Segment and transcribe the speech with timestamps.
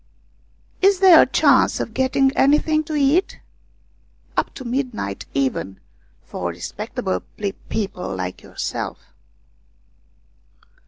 [0.81, 3.39] "Is there a chance of getting anything to eat?""
[4.35, 5.79] Up to midnight even,
[6.23, 7.21] for respectable
[7.69, 9.13] people like yourself."